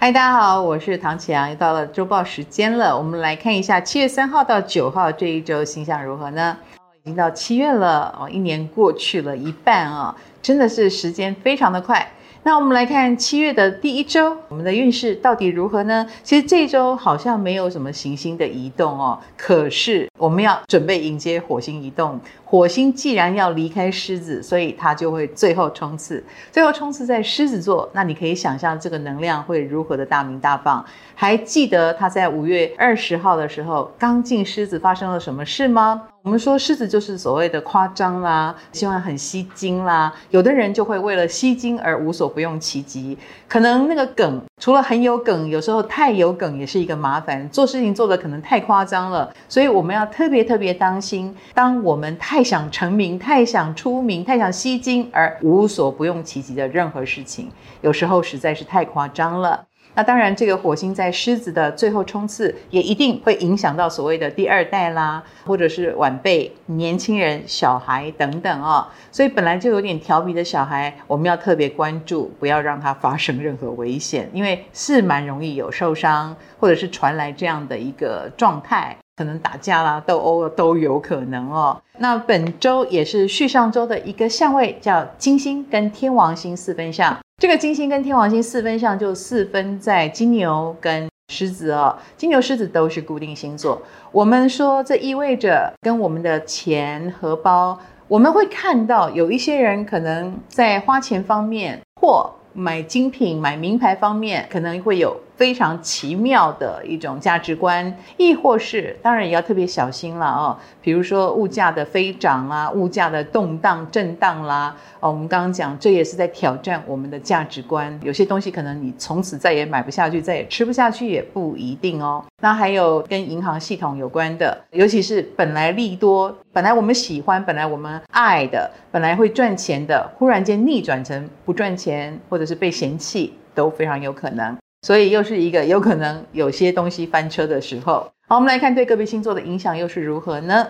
[0.00, 2.96] 嗨，大家好，我是唐启阳，又到了周报时间了。
[2.96, 6.56] 我们来看一下七月三号到九号这一周星象如何呢？
[7.02, 12.12] 已经到七月了哦，一年过去了一半啊，真的是时间非常的快。
[12.44, 16.06] 那我们来看七月的第一周，我们的运势到底如何呢？
[16.22, 22.18] 其实这一周好像没有什么行星的移动哦，可是我们要准备迎接火星移动。
[22.50, 27.86] 火星既然要离开狮子，所以它就会最后冲刺，最后冲刺在狮子座。
[27.92, 30.82] 那你可以想象这个能量会如何的大鸣大放？
[31.14, 36.04] 还记得他在五月二十号的时候刚进狮子发生了什么事吗？
[36.22, 40.12] 我们说狮子就是所谓的夸张啦，希望很吸睛啦。
[40.30, 43.16] 有的人就会为了吸睛而无所不用其极，
[43.48, 47.48] 可能那个梗除了很有梗，有时候太有梗也是一个麻烦。
[47.48, 51.34] 做事情做的可能太夸张了，所以我们要特别特别当心。
[51.54, 59.66] 当我们太太想成名、太想出名、太想吸睛而无所不用其极的任何事情，有时候实在是太夸张了。
[59.96, 68.86] 那当然，这个火星在狮子的最后冲刺，也一定会影响到所谓的第二代啦，或者是晚辈、年轻人、小孩等等哦。
[69.10, 81.76] 所以本来就有点调皮的小孩，我们要特别关注，不要让他发生任何危险，因为是蛮容易有受伤，或者是传来这样的一个状态，可能打架啦、斗殴都有可能哦。
[81.98, 87.18] 那本周也是续上周的一个相位，叫金星跟天王星四分相。
[87.38, 91.98] 这个金星跟天王星四分相，就四分在金牛跟狮子哦。
[92.16, 93.82] 金牛、狮子都是固定星座。
[94.12, 105.16] 我们说，这意味着跟我们的钱荷包，我们会看到有一些人可能在花钱方面或买精品、买名牌方面，可能会有。
[105.38, 110.58] 非常奇妙的一种价值观，亦或是当然也要特别小心了哦。
[110.82, 117.96] 比如说物价的飞涨啦，物价的动荡震荡啦，哦，我们刚刚讲这也是在挑战我们的价值观。
[118.02, 122.24] 有些东西可能你从此再也买不下去，再也吃不下去也不一定哦。
[122.42, 134.56] 那还有跟银行系统有关的，尤其是本来利多，本来我们喜欢，本来我们爱的，本来会赚钱的，忽然间逆转成不赚钱，或者是被嫌弃，都非常有可能。
[134.82, 138.10] 所以又是一个 有可能有些东西翻车的时候。
[138.26, 140.66] 好，我们来看对个别星座的影响又是如何呢？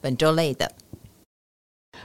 [0.00, 0.70] 本周类的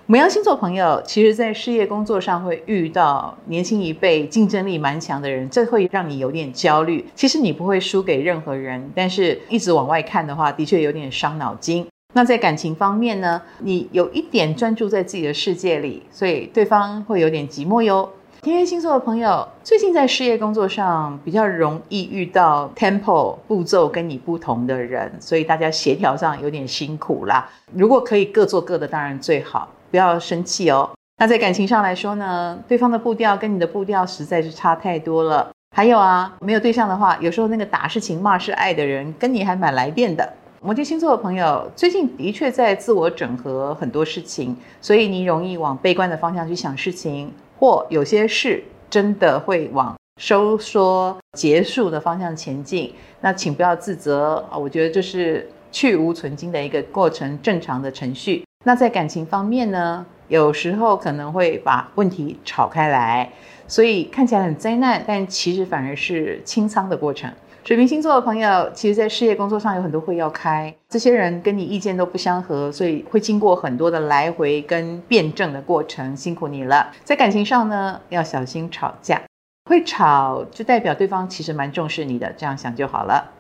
[0.06, 7.06] 母羊星座朋友，其实在事业工作上会遇到年轻一辈竞争力蛮强的人，这会让你有点焦虑。
[7.14, 11.86] 其实你不会输给任何人，但是一直往外看的话，的确有点伤脑筋。
[12.16, 18.10] 那在感情方面呢，你有一点专注在自己的世界里，所以对方会有点寂寞哟。
[18.42, 27.50] 天蝎星座的朋友，最近在事业工作上比较容易遇到 tempo 步骤跟你不同的人，所以大家协调上有点辛苦啦。
[27.74, 30.90] 如果可以各做各的，当然最好，不要生气哦。
[31.18, 35.50] 那在感情上来说呢，对方的步调跟你的步调实在是差太多了。
[35.76, 40.34] 还有啊，没有对象的话，有时候那个打是情骂是爱的人，跟你还蛮来电的。
[40.62, 47.34] 摩羯星座的朋友，最近的确在自我整合很多事情，所以你容易往悲观的方向去想事情。
[47.60, 54.58] 或有些事真的会往收缩结束的方向前进，那请不要自责啊！
[54.58, 58.46] 我觉得这是去无存精的一个过程，正常的程序。
[58.66, 63.30] 那在感情方面呢，有时候可能会把问题吵开来，
[63.68, 67.30] 所以看起来很灾难，但其实反而是清仓的过程。
[67.70, 76.92] 水瓶星座的朋友，其实，在事业工作上有很多会要开，这些人跟你意见都不相合，所以会经过很多的来回跟辩证的过程，辛苦你了。
[77.04, 79.22] 在感情上呢，要小心吵架，
[79.70, 83.34] 会吵就代表对方其实蛮重视你的，这样想就好了。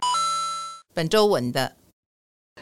[0.93, 1.71] 本周稳的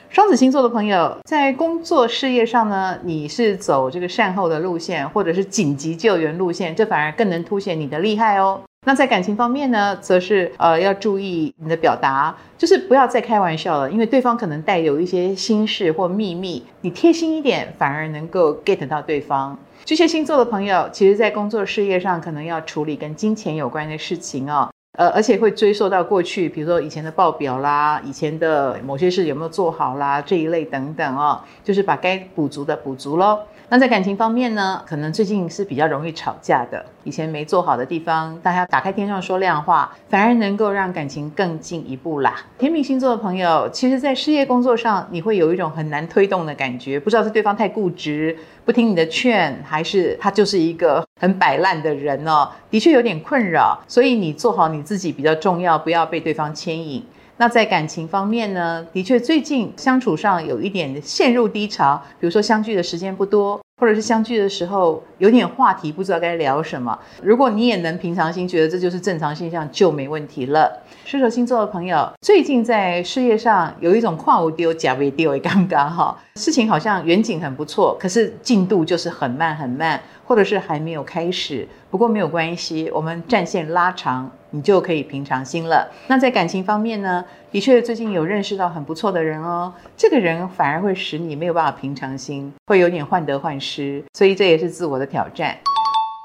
[0.10, 8.62] 双子星座的朋友，在工作事业上呢，你是走这个善后的路线，或者是紧急救援路线，这反而更能凸显你的厉害哦。
[8.86, 19.58] 那在感情方面呢，则是呃要注意你的表达，就是不要再开玩笑了，因为对方可能带有一些心事或秘密，你贴心一点，反而能够 get 到对方。
[19.84, 33.40] 巨蟹星座的朋友，其实在工作事业上可能要处理跟金钱有关的事情哦，呃，而且会追溯到过去，比如说以前的报表啦，以前的某些事有没有做好啦，这一类等等哦，就是把该补足的补足喽。
[33.70, 36.86] 那在感情方面呢，可能最近是比较容易吵架的。
[37.04, 42.46] 以前没做好的地方，大家打开天窗说亮话，反而能够让感情更进一步啦。
[42.58, 48.34] 天秤星座的朋友，其实，在事业工作上，你会有一种很难推动的感觉，不知道是对方太固执，
[48.64, 52.50] 不听你的劝，还是他就是一个很摆烂的人哦。
[52.72, 57.04] 的确有点困扰，所以你做好你自己比较重要，不要被对方牵引。
[57.40, 66.98] 那在感情方面呢，的确最近相处上有一点陷入低潮，比如说相聚的时间不多，或者是相聚的时候有点话题，不知道该聊什么。
[67.22, 70.82] 如果你也能平常心，觉得这就是正常现象，就没问题了。
[71.06, 81.68] 射手星座的朋友，最近在事业上有一种跨无丢假为丢的尴尬哈，事情好像远景很不错，可是进度就是很慢很慢，或者是还没有开始。
[81.90, 85.90] 不过没有关系，我们战线拉长，你就可以平常心了。
[86.08, 95.58] 那在感情方面呢，的确最近有认识到很不错的人哦，这个人反而会使你没有办法平常心，会有点患得患失，所以这也是自我的挑战。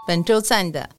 [0.07, 0.91] 本周赞的。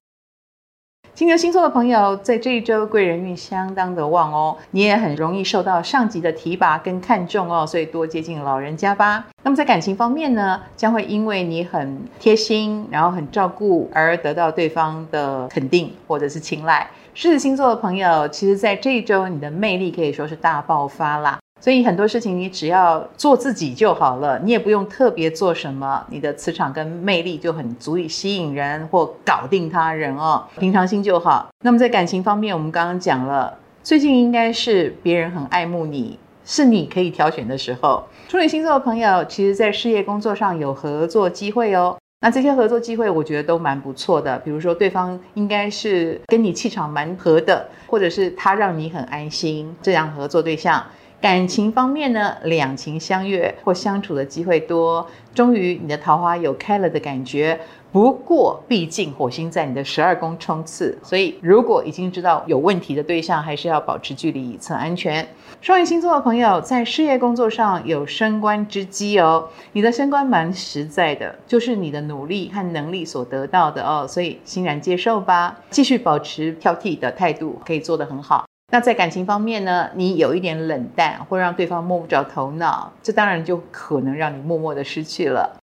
[1.15, 9.23] 金牛星座的朋友，在这一周贵人运相当的旺哦，你也很容易受到上级的提拔跟看重哦，所以多接近老人家吧。
[9.43, 16.89] 那么在感情方面呢，将会因为你很贴心，然后很照顾而得到对方的肯定或者是青睐。
[17.13, 21.37] 狮子星座的朋友，其实在这一周你的魅力可以说是大爆发啦。
[21.63, 30.43] 所以很多事情你只要做自己就好了，你也不用特别做什么，你的磁场跟魅力就很足以吸引人或搞定他人哦。
[30.59, 31.47] 平常心就好。
[31.63, 38.03] 那么在感情方面，我们刚刚讲了，最近应该是别人很爱慕你，是你可以挑选的时候。
[38.27, 41.95] 处女星座的朋友，其实在事业工作上有合作机会哦。
[42.19, 44.37] 那这些合作机会，我觉得都蛮不错的。
[44.39, 50.83] 比如说，对方应该是跟你气场蛮合的，或者是他让你很安心，这样合作对象。
[51.23, 57.57] 感情方面呢，两情相悦或相处的机会多，终于你的桃花有开了的感觉。
[57.93, 65.25] 不过，毕竟火星在你的十二宫冲刺，所以如果已经知道有问题的对象，还是要保持距离以策安全。
[65.61, 78.43] 双鱼星座的朋友在事业工作上有升官之机哦，你的升官蛮实在的，就是你的努力和能力所得到的哦，所以欣然接受吧，继续保持挑剔的态度，可以做得很好。
[78.73, 85.61] 那在感情方面呢，你有一点冷淡，会让对方摸不着头脑，这当然就可能让你默默的失去了。